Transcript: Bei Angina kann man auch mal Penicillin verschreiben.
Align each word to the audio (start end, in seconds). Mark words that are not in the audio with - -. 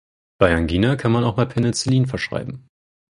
Bei 0.39 0.55
Angina 0.55 0.95
kann 0.95 1.11
man 1.11 1.23
auch 1.23 1.37
mal 1.37 1.45
Penicillin 1.45 2.07
verschreiben. 2.07 2.65